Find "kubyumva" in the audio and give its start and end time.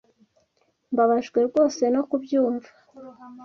2.09-2.69